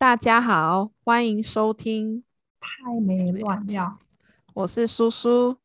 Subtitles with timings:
[0.00, 2.24] 大家好，欢迎收听。
[2.58, 3.98] 太没乱料，
[4.54, 5.58] 我是苏苏，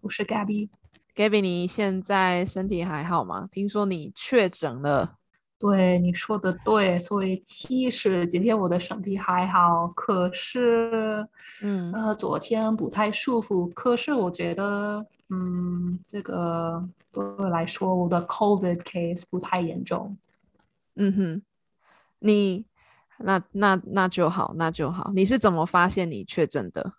[0.00, 0.68] 我是 Gabby。
[1.14, 3.48] Gabby，你现在身体还好吗？
[3.52, 5.18] 听说你确诊了。
[5.56, 11.24] 对，你说的对，所以其实今天我的身体还好，可是，
[11.62, 13.68] 嗯呃，昨天不太舒服。
[13.68, 20.18] 可是我觉得，嗯，这个对我来说，我的 COVID case 不太严重。
[20.96, 21.42] 嗯哼，
[22.18, 22.66] 你
[23.18, 25.10] 那那那就好，那就好。
[25.14, 26.92] 你是怎么发现你确诊的？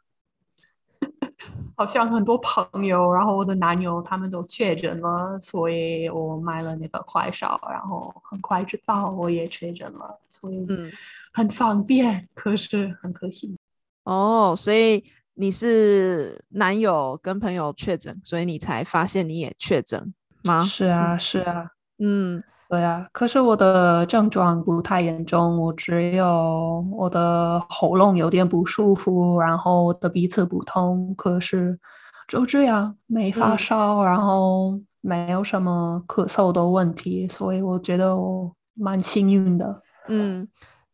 [1.78, 10.90] 好像很多朋友，然后我的男友他们都确诊了，所以我买了那个快烧，然后很快就到我也确诊了，所以嗯，
[11.34, 13.58] 很方便，可是很可惜。
[14.06, 15.04] 哦，所以
[15.34, 20.62] 你是男友跟朋友确诊，所以你才发现你也确诊吗？
[20.62, 23.08] 是啊，是啊，嗯对啊。
[23.12, 31.80] 可是我的症状不太严重，我只有我的喉咙有点不舒服，然后我的鼻子不通，可是
[32.28, 39.82] 就这样，没发嗯烧，然后没有什么咳嗽的问题，所以我觉得我蛮幸运的。
[40.08, 40.48] 嗯，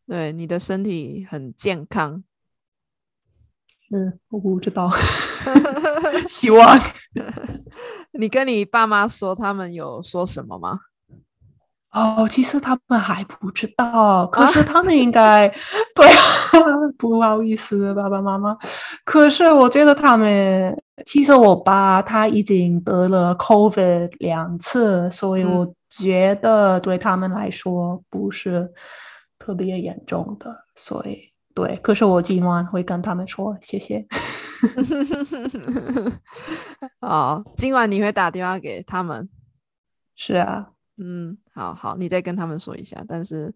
[0.06, 2.22] 对，你的身体很健康。
[3.94, 4.90] 嗯，我不知道，
[6.28, 6.78] 希 望。
[8.12, 10.80] 你跟你爸妈说，他们有说什么吗？
[11.92, 15.46] 哦，其实他们还不知道，可是他们应该，
[15.94, 16.16] 对啊，
[16.96, 18.56] 不好意思，爸爸妈妈。
[19.04, 28.72] 可是我觉得他们，其实我爸他已经得了 COVID 两次，所以嗯我觉得对他们来说不是
[29.38, 31.78] 特别严重的，所以对。
[31.82, 34.06] 可是我今晚会跟他们说谢谢。
[37.00, 39.28] 哦，今晚你会打电话给他们？
[40.14, 43.04] 是啊，嗯，好好，你再跟他们说一下。
[43.08, 43.52] 但是，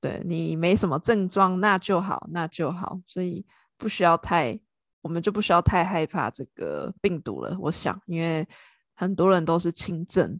[0.00, 3.44] 对你没什么症状，那就好，那就好，所以
[3.78, 4.58] 不需要太，
[5.02, 7.56] 我们就不需要太害怕这个病毒了。
[7.60, 8.46] 我想，因为
[8.94, 10.38] 很多人都是轻症。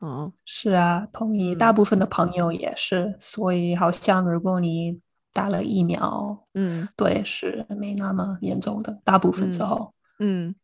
[0.00, 1.56] 嗯是啊，同意。
[1.56, 5.00] 大嗯部分的朋友也是，所以好像如果你
[5.32, 9.94] 打了疫苗，嗯对，是没那么严重的，大部分时嗯候。
[10.20, 10.54] 嗯，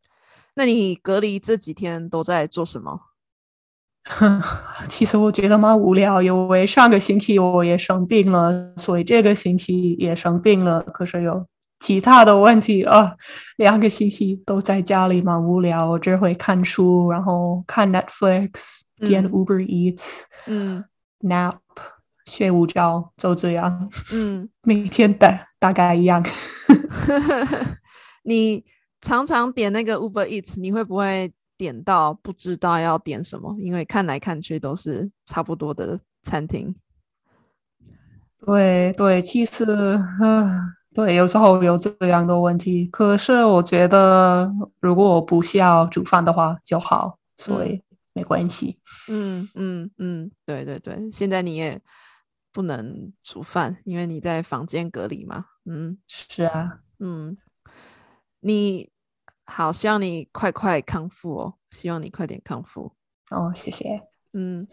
[0.54, 3.00] 那你隔离这几天都在做什么？
[4.88, 10.82] 其实我觉得蛮无聊，因为上个星期我也生病了，所以这个星期也生病了。
[10.82, 11.46] 可是有
[11.80, 13.14] 其他的问题啊，
[13.56, 20.84] 两个星期都在家里蛮无聊，我只会看书，然后看 Netflix，点嗯 Uber Eats，嗯
[21.22, 21.56] nap，
[22.26, 24.48] 睡午觉，就这样，嗯。
[24.62, 26.22] 每天大大概一样。
[28.22, 28.64] 你
[29.00, 33.56] 常常点那个 Uber Eats，你会不会点到不知道要点什么？
[33.58, 36.74] 因为看来看去都是差不多的餐厅。
[38.46, 39.64] 对对，其实，
[40.22, 40.60] 嗯，
[40.92, 42.86] 对，有时候有这样的问题。
[42.88, 47.82] 可是我觉得，如果我不需要煮饭的话就好，所嗯以
[48.12, 48.78] 没关系。
[49.08, 51.80] 嗯嗯嗯，对对对，现在你也
[52.52, 55.46] 不能煮饭，因为你在房间隔离嘛。
[55.64, 57.36] 嗯是啊，嗯，
[58.40, 58.90] 你
[59.46, 62.92] 好，希望你快快康复哦，希望你快点康复。
[63.30, 64.00] 哦，谢谢。
[64.32, 64.66] 嗯，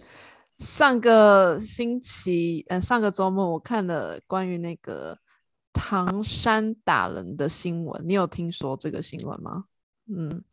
[0.60, 5.18] 上个星期，呃，上个周末我看了关于那个
[5.74, 9.66] 唐山打人的新闻，你有听说这个新闻吗？
[10.10, 10.44] 嗯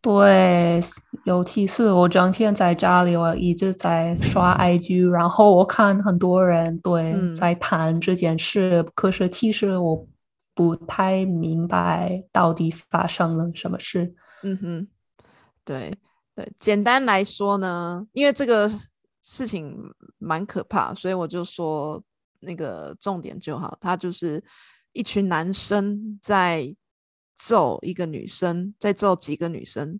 [0.00, 0.82] 对，
[1.24, 10.06] 尤其是我整天在家里，我一直在刷 IG，然后我看很多人对嗯在谈这件事，可是其实我
[10.54, 14.14] 不太明白到底发生了什么事。
[14.42, 14.88] 嗯哼，
[15.64, 15.96] 对
[16.34, 18.70] 对，简单来说呢，因为这个
[19.22, 19.76] 事情
[20.18, 22.02] 蛮可怕，所以我就说
[22.40, 24.42] 那个重点就好，他就是
[24.92, 26.74] 一群男生在
[27.34, 29.98] 揍一个女生，在揍几个女生，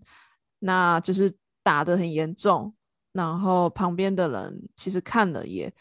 [0.58, 1.32] 那就是
[1.62, 2.74] 打得很严重，
[3.12, 5.72] 然后旁边的人其实看了也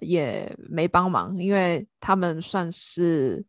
[0.00, 3.44] 也没帮忙，因为他们算是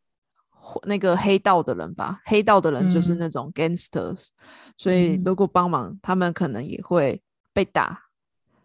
[0.83, 3.17] 那个黑道的人吧，黑道的人就是嗯。
[3.19, 4.29] 那种 gangsters，、
[4.77, 5.23] 所以嗯。
[5.25, 7.21] 如果帮忙，他们可能也会
[7.53, 7.99] 被打，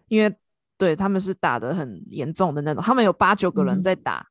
[0.08, 0.34] 因为
[0.76, 3.82] 对他们是打的很严重的那种，他们有八九个人嗯。
[3.82, 4.26] 在打，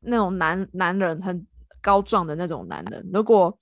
[0.00, 1.46] 那种男男人很
[1.80, 3.08] 高壮的那种男人。
[3.12, 3.56] 如果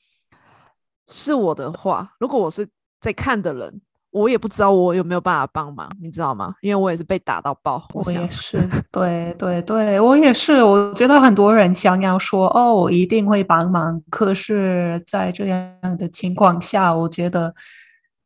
[1.09, 2.69] 是我的话，如果我是
[3.01, 6.55] 在看的人，我也不知道我有没有办法帮忙，你知道吗？
[6.63, 7.87] 因为我也是被打到爆。
[7.93, 8.59] 我我也是，
[8.91, 10.63] 对对对，我也是。
[10.63, 17.55] 我觉得很多人想要说哦，我一定会帮忙，可是，在这样的情况下，我觉得，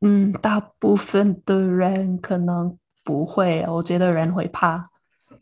[0.02, 3.64] 嗯，大部分的人可能不会。
[3.69, 4.88] 我觉得人会怕。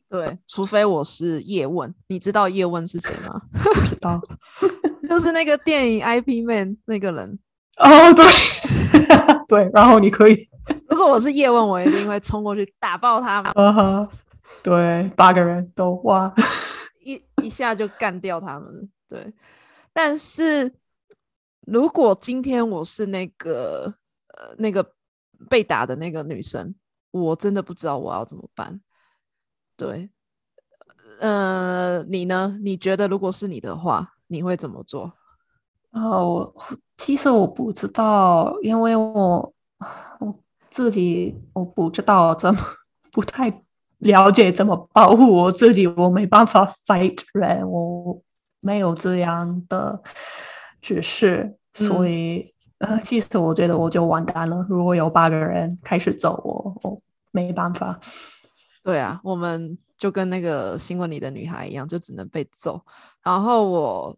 [0.09, 3.41] 对，除非我是叶问，你知道叶问是谁吗？
[3.53, 4.21] 不知道，
[5.09, 7.39] 就是那个电影《IP Man》那个人。
[7.81, 8.25] 哦，对，
[9.49, 10.49] 对，然后你可以，
[10.89, 14.09] 如果我是叶问，我一定会冲过去打爆他们。
[14.63, 16.33] 对，八个人都哇，
[17.03, 18.91] 一一下就干掉他们。
[19.09, 19.33] 对，
[19.93, 20.71] 但是
[21.67, 23.95] 如果今天我是那个
[24.37, 24.87] 呃那个
[25.49, 26.75] 被打的那个女生，
[27.11, 28.79] 我真的不知道我要怎么办。
[29.79, 30.11] 对，
[31.21, 32.59] 呃，你呢？
[32.63, 35.11] 你觉得如果是你的话，你会怎么做？
[35.91, 36.55] 啊，我
[36.97, 39.53] 其实我不知道，因为我
[40.21, 40.39] 我
[40.69, 42.61] 自己我不知道怎么
[43.11, 43.63] 不太
[43.99, 48.23] 了解怎么保护我自己，我没办法 fight 人，我
[48.61, 50.01] 没有这样的
[50.81, 54.65] 指示，所以呃，其实我觉得我就完蛋了。
[54.69, 57.03] 如果有八个人开始走，我我
[57.33, 57.99] 没办法。
[58.83, 62.81] 对啊，我们就跟那个新闻里的女孩一样，就只能被揍。
[63.23, 64.17] 然后我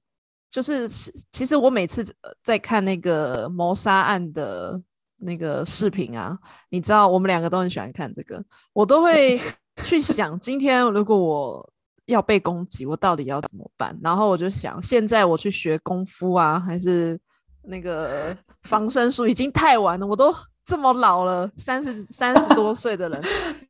[0.53, 0.89] 就是，
[1.33, 2.07] 其实我每次
[2.45, 4.81] 在看那个谋杀案的
[5.17, 6.39] 那个视频啊，
[6.69, 8.41] 你知道，我们两个都很喜欢看这个，
[8.73, 9.41] 我都会
[9.83, 11.73] 去想，今天如果我
[12.05, 13.99] 要被攻击，我到底要怎么办？
[14.03, 17.19] 然后我就想，现在我去学功夫啊，还是
[17.63, 20.33] 那个防身术，已经太晚了，我都。
[20.65, 23.21] 这么老了，三十三十多 岁的人，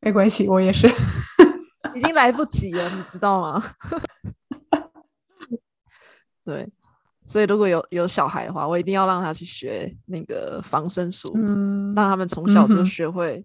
[0.02, 0.86] 没关系，我也是，
[1.94, 3.64] 已经来不及了，你知道吗？
[6.44, 6.68] 对，
[7.26, 11.32] 所以如果有有小孩的话，我一定要让他去学那个防身术，
[11.94, 13.44] 让他们从小就学会。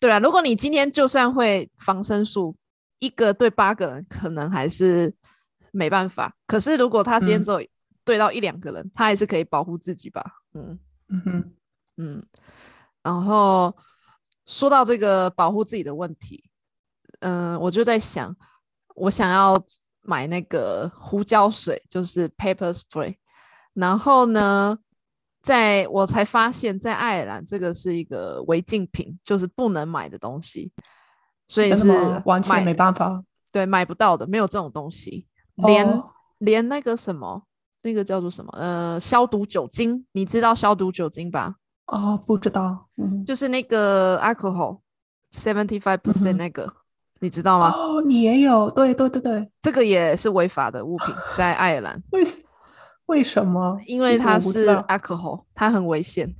[0.00, 2.56] 对啊，如果你今天就算会防身术，
[2.98, 5.14] 一个对八个人可能还是
[5.70, 6.34] 没办法。
[6.46, 7.60] 可是如果他今天只有
[8.04, 10.24] 对到一两个人，他还是可以保护自己吧？
[10.54, 10.78] 嗯
[11.08, 11.52] 嗯哼
[11.98, 12.26] 嗯。
[13.02, 13.76] 然后
[14.46, 16.42] 说到这个保护自己的问题，
[17.20, 18.34] 嗯，我就在想，
[18.96, 19.62] 我想要
[20.02, 23.16] 买那个胡椒水，就是 paper spray。
[23.74, 24.78] 然后呢，
[25.40, 30.70] 在我才发现，在爱尔兰这个是一个违禁品，就是不能买的东西，
[31.48, 36.02] 所以是完全没办法，对，买不到的，没有这种东西，连
[36.38, 37.44] 连那个什么，
[37.82, 41.56] 那个叫做什么，呃，消毒酒精，你知道消毒酒精吧？
[41.86, 44.80] 哦，不知道，嗯，就是那个 alcohol
[45.32, 46.72] seventy five percent 那个，
[47.22, 47.70] 你知道吗？
[47.70, 52.02] 哦，你也有，对对对对，这个也是违法的物品，在爱尔兰。
[52.10, 52.22] 为
[53.06, 53.78] 为什么？
[53.86, 56.34] 因为它是 alcohol，它很危险。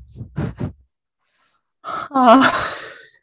[2.10, 2.42] 啊，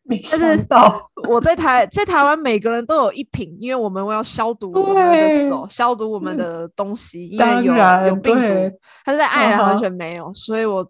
[0.03, 1.11] 没想到。
[1.27, 7.73] 我在台在台湾，每个人都有一瓶，因为我们要消毒我们的手，消毒我们的东西，因为有
[8.07, 8.77] 有病毒。
[9.03, 10.87] 但是在爱尔兰完全没有，所以我。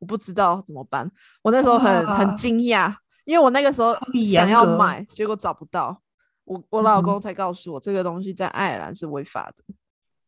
[0.00, 1.10] 我不知道怎么办，
[1.42, 2.88] 我那时候很很惊讶，
[3.24, 3.96] 因为我那个时候
[4.32, 6.00] 想要买，结果找不到。
[6.48, 9.64] 我我老公才告诉我，这个东西在爱尔兰是违法的。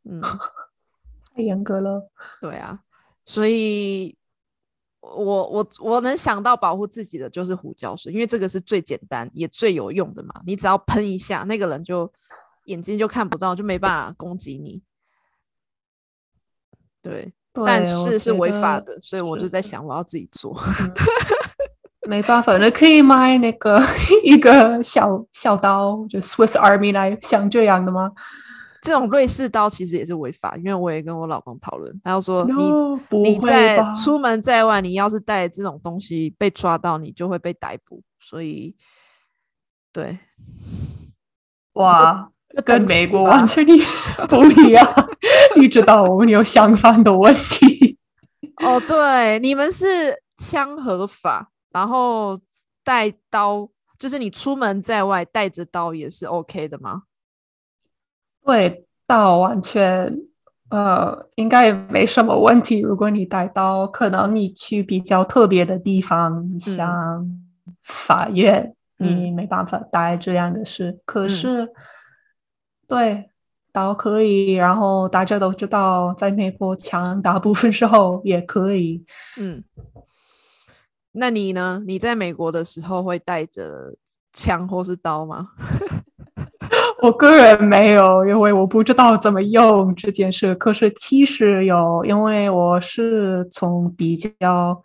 [0.04, 0.20] 嗯，
[1.34, 2.10] 太严格了。
[2.40, 2.80] 对啊，
[3.24, 4.16] 所以
[5.00, 10.42] 我我我能想到保护自己的就是胡椒水，因为这个是最简单也最有用的嘛。
[10.44, 12.12] 你只要喷一下，那个人就
[12.66, 14.82] 眼睛就看不到，就没办法攻击你。
[17.02, 17.32] 对。
[17.52, 20.56] 但是是违法的，所以我就在想，我要自己做。
[22.10, 23.80] 没办法，那可以买那个
[24.24, 28.10] 一个小小刀，就 Swiss Army 来像这样的吗？
[28.82, 38.02] 这种瑞士刀其实也是违法，因为我也跟我老公讨论，他说你你在出门在外，你要是带这种东西被抓到，你就会被逮捕。
[38.18, 38.74] 所以，
[39.92, 40.18] 对，
[41.74, 42.30] 哇。
[42.64, 43.64] 跟美国完全
[44.28, 44.84] 不一样，
[45.54, 47.96] 你知道我们有相反的问题。
[48.56, 52.40] 哦，对，你们是枪合法，然后
[52.84, 57.02] 带刀，就是你出门在外带着刀也是 OK 的吗？
[58.44, 60.18] 对，刀完全
[60.70, 62.80] 呃应该也没什么问题。
[62.80, 67.26] 如果你带刀，可能你去比较特别的地方，像
[67.82, 71.00] 法院，你没办法带这样的事。
[71.04, 71.72] 可是。
[72.88, 73.30] 对，
[73.70, 79.04] 刀可以，然后大家都知道，在美国枪大部分时候也可以。
[79.38, 79.62] 嗯，
[81.12, 81.82] 那你呢？
[81.86, 83.94] 你在美国的时候会带着
[84.32, 85.48] 枪或是刀吗？
[87.02, 90.54] 我个人没有，因为我不知道怎么用这件事。
[90.54, 94.82] 可是其实有，因为我是从比较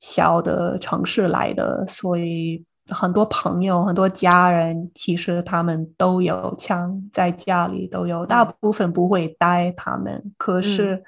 [0.00, 2.64] 小的城市来的，所以。
[2.90, 10.32] 很多朋友、很多家人，其实他们都有枪，在家里都有，大部分不会带他们。
[10.38, 11.04] 可是，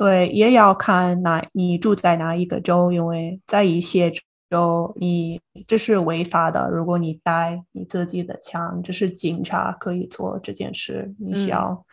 [0.00, 4.10] 对，也要看哪你住在哪一个州，因为在一些
[4.48, 5.38] 州，你
[5.68, 6.70] 这是违法的。
[6.70, 11.84] 如果你带你自己的枪，这是警察可以做这件事，你需要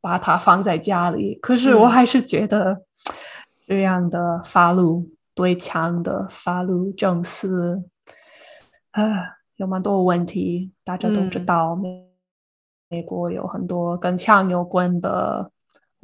[0.00, 1.34] 把它放在家里。
[1.42, 2.80] 可是我还是觉得
[3.66, 4.82] 这样的法律
[5.34, 7.82] 对枪的法律正是
[8.92, 10.72] 啊，有蛮多问题。
[10.82, 12.06] 大家都知道，美
[12.88, 15.50] 美国有很多跟枪有关的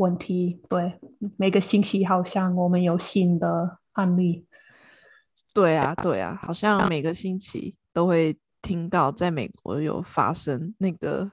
[0.00, 0.60] 问题。
[0.68, 0.98] 对，
[1.36, 4.46] 每个星期好像我们有新的案例。
[5.54, 11.30] 对啊，对啊，好像每个星期都会听到在美国有发生那个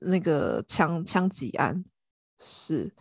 [0.00, 1.84] 那个枪枪击案。
[2.38, 2.92] 是，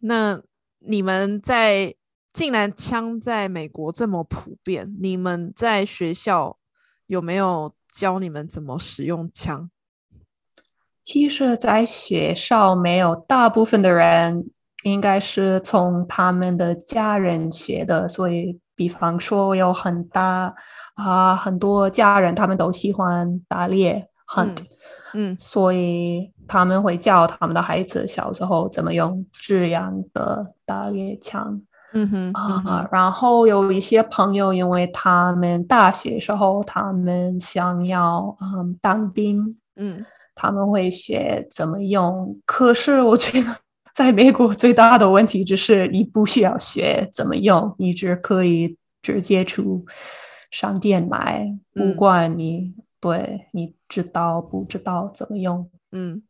[0.00, 0.42] 那
[0.78, 1.94] 你们在
[2.32, 6.58] 竟然枪在美国这么普遍，你们在学校
[7.06, 9.70] 有没有教你们怎么使用枪？
[11.06, 14.44] 其实，在学校没有，大部分的人
[14.82, 18.60] 应该是从他们的家人学的，所以。
[18.78, 20.54] 比方说，有很大
[20.96, 24.58] 啊，很多家人他们都喜欢打猎，hunt，
[25.14, 31.58] 嗯，所以他们会教他们的孩子小时候怎么用这样的打猎枪，
[31.94, 40.04] 嗯哼啊，然后有一些朋友，因为他们大学时候他们想要嗯当兵，嗯，
[40.36, 43.56] 他们会学怎么用，可是我觉得。
[43.96, 49.64] 在美国最大的问题就是你不需要学怎么用，你只可以直接去
[50.50, 55.70] 商店买，不管你对你知道不知道怎么用。
[55.92, 56.22] 嗯，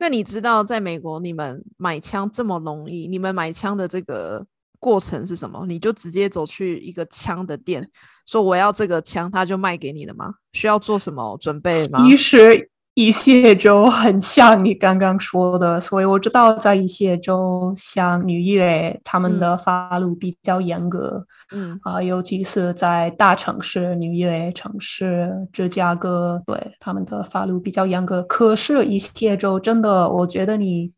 [0.00, 3.06] 那你知道在美国你们买枪这么容易？
[3.06, 4.44] 你们买枪的这个
[4.80, 5.64] 过程是什么？
[5.68, 7.88] 你就直接走去一个枪的店，
[8.26, 10.34] 说我要这个枪，他就卖给你了吗？
[10.52, 12.04] 需要做什么准备吗？
[12.08, 12.68] 其实。
[12.98, 21.24] 一些州很像你刚刚说的，所以我知道在一些州，像纽约，他们的法律比较严格。
[21.52, 28.20] 嗯啊，尤其是在大城市，纽约城市、芝加哥，对他们的法律比较严格。
[28.24, 30.90] 可是，一些州真的，我觉得你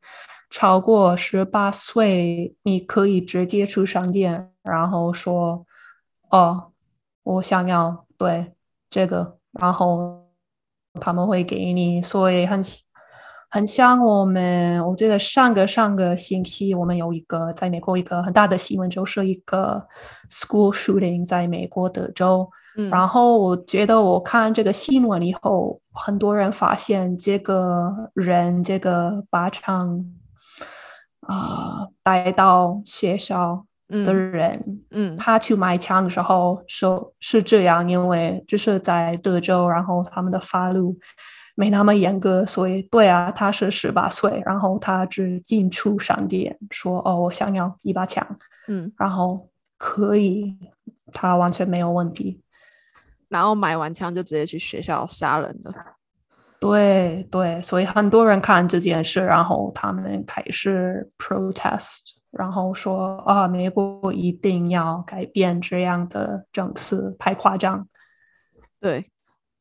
[0.49, 5.67] 超过十八岁，你可以直接去商店，然后说
[6.33, 6.71] ：“哦，
[7.25, 8.55] 我想要对
[8.89, 10.30] 这个。”然后。
[10.99, 12.61] 他们会给你，所以很
[13.51, 14.85] 很像我们。
[14.87, 19.87] 我觉得上个上个星期，我们有一个在美国一个很大的新闻，就是一个
[20.31, 22.49] school shooting 在美国德州。
[22.91, 30.05] 然后我觉得我看这个新闻以后，很多人发现这个人这个把枪
[31.21, 33.67] 啊带到学校。
[33.91, 40.81] 的人，嗯，他去买枪的时候说是这样，因为就是在德州，然后他们的法律
[41.57, 48.25] 没那么严格，所以对啊，他是十八岁，然后他只进出商店说哦，我想要一把枪，
[48.69, 50.57] 嗯，然后可以，
[51.13, 52.41] 他完全没有问题，
[53.29, 55.75] 然后买完枪就直接去学校杀人了，
[56.61, 62.20] 对对，所以很多人看这件事，然后他们开始 protest。
[62.31, 67.89] 然后说啊，美国一定要改变这样的政策，太夸张。
[68.79, 69.11] 对，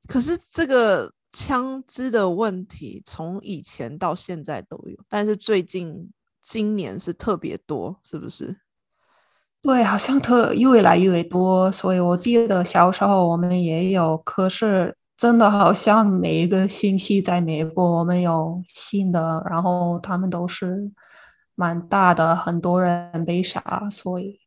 [0.08, 6.12] 可是这个枪支的问题从以前到现在都有，但是最近
[6.44, 8.56] 今年是特别多，是不是？
[9.64, 11.72] 对，好像特越来越多。
[11.72, 20.92] 所以我记得小时候我们也有，可是真的好像每一个星期在美国我们有新的，然后他们都是。
[21.60, 24.40] 蛮大的，很多人被杀，所以，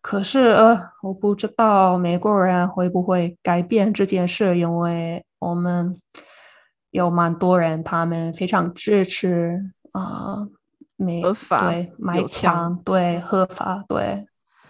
[0.00, 6.00] 可是呃，我不知道美国人会不会改变这件事，因为我们
[6.92, 9.60] 有蛮多人，他们非常支持
[9.92, 10.48] 啊，
[10.96, 14.24] 美合法对买枪对合法对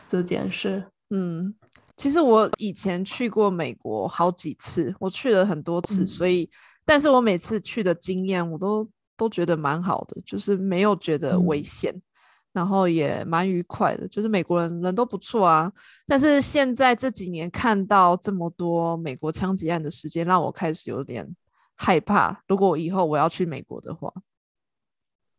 [0.08, 0.84] 这件事。
[1.10, 1.54] 嗯，
[1.96, 6.50] 其实我以前去过美国好几次，我去了很多次，所以，
[6.84, 8.90] 但是我每次去的经验，我都。
[9.20, 11.94] 都觉得蛮好的，就是没有觉得危险，
[12.54, 14.08] 然后也蛮愉快的。
[14.08, 15.70] 就是美国人人都不错啊。
[16.06, 21.28] 但是现在这几年看到这么多美国枪击案的时间，让我开始有点
[21.74, 22.42] 害怕。
[22.48, 24.10] 如果以后我要去美国的话，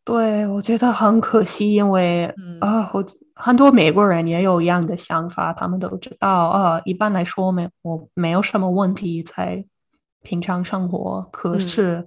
[0.04, 6.80] 对我觉得很可惜，因为啊，我很多美国人也有一样的想法，他们都知道啊。
[6.84, 9.64] 一般来说，没我没有什么问题在
[10.22, 12.06] 平常生活，可是。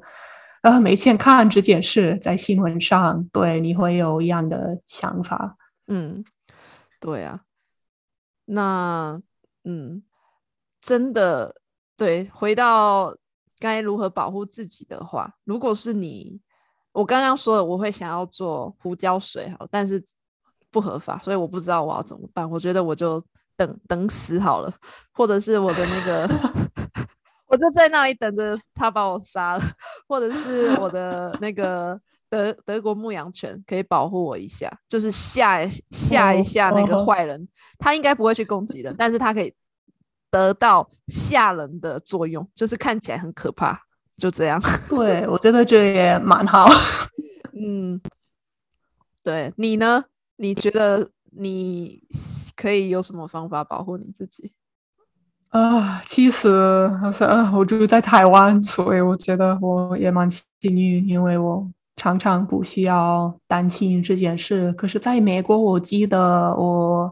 [0.65, 5.55] 呃，没钱看这件事在新闻上，对你会有一样的想法。
[5.86, 6.25] 嗯，
[7.00, 7.41] 对啊，
[8.45, 9.22] 那
[9.63, 10.01] 嗯，
[10.81, 11.62] 真的
[11.95, 13.15] 对，回到
[13.60, 16.41] 该如何保护自己的话，如果是你，
[16.93, 20.03] 我刚刚说的，我会想要做胡椒水，好，但是
[20.72, 22.50] 不合法，所以我不知道我要怎么办。
[22.50, 23.24] 我觉得我就
[23.55, 24.74] 等等死好了，
[25.13, 26.27] 或者是我的那个，
[27.48, 29.64] 我就在那里等着他把我杀了，
[30.08, 32.00] 或者是我的 那个
[32.30, 37.48] 德德国牧羊犬可以保护我一下，就是吓吓一下那个坏人，
[37.78, 39.54] 他应该不会去攻击人，但是他可以
[40.32, 43.80] 得到吓人的作用，就是看起来很可怕，
[44.18, 44.60] 就这样。
[44.90, 46.68] 对，我真的觉得也蛮好。
[47.58, 48.02] 嗯，
[49.24, 50.06] 对你呢？
[50.38, 52.04] 你觉得你
[52.56, 54.52] 可以有什么方法保护你自己？
[55.50, 64.74] 啊，其实好像我住在台湾，所以我觉得我也蛮幸运，因为我常常不需要担心这件事。
[64.74, 67.10] 可是在美国，我记得我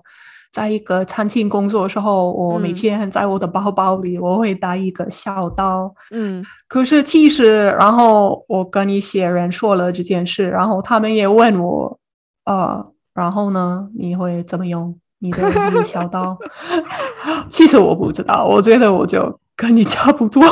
[0.52, 5.94] 在一个餐厅工作的时候，我每天在我的包包里我会带一个小刀。
[6.12, 12.00] 嗯，可是其实，然后我跟一些人说了这件事，然后他们也问我，
[12.46, 12.90] 呃。
[13.16, 13.90] 然后呢？
[13.96, 16.38] 你会怎么用你的小刀？
[17.50, 20.44] 其实我不知道，我觉得我就跟你差不多。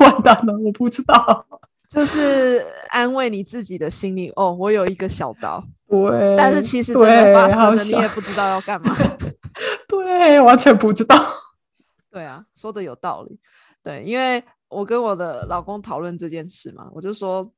[0.00, 1.44] 完蛋了，我不知道。
[1.90, 5.62] 就是安慰你自己的心理哦，我有一个小刀。
[5.88, 6.36] 对。
[6.38, 8.96] 但是其实真的发生了，你也不知道要干嘛。
[9.86, 11.14] 对，完全不知道。
[12.10, 13.38] 对啊，说的有道理。
[13.82, 17.50] 对，因为我跟我的老公讨论这件事嘛，我就说。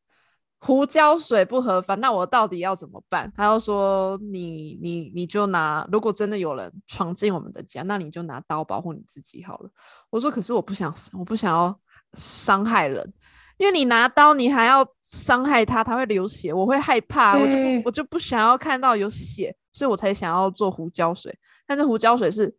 [0.63, 3.33] 胡椒水不合法，那我到底要怎么办？
[3.35, 9.71] 他又说：“你你你就拿，如果真的有人闯进我们的家，那你就拿刀保护你自己好了。”
[10.11, 11.75] 我说：“可是我不想，我不想要
[12.13, 13.11] 伤害人，
[13.57, 21.35] 因为你拿刀，你还要伤害他，他会流血，我会害怕，我就我就不想要看到有血，所以我才想要做胡椒水。
[21.67, 22.55] 但是胡椒水是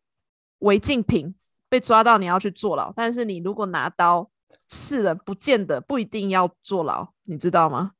[0.59, 1.35] 违禁品，
[1.69, 2.91] 被抓到你要去坐牢。
[2.95, 4.27] 但是你如果拿刀。”
[4.71, 7.91] 是人，不见得不一定要坐牢，你知道吗？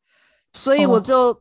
[0.53, 1.33] 所以我就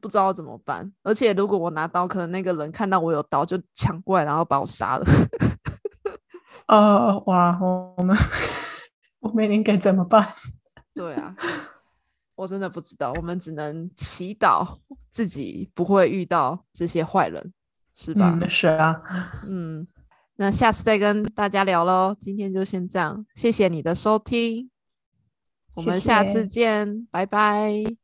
[0.00, 0.92] 不知道怎么办。
[1.02, 5.06] 而且如果我拿刀，可能那个人看到我有刀就抢过来，然后把我杀了。
[6.68, 8.16] 呃，哇，我们
[9.20, 10.26] 我们应该怎么办？
[10.94, 11.34] 对啊，
[12.34, 13.12] 我真的不知道。
[13.14, 14.78] 我们只能祈祷
[15.10, 17.52] 自己不会遇到这些坏人，
[17.94, 18.38] 是吧？
[18.48, 19.02] 是啊，
[19.48, 19.86] 嗯。
[20.36, 24.70] 那下次再跟大家聊喽，今天就先这样，谢谢你的收听，
[25.76, 28.01] 我们下次见，拜拜。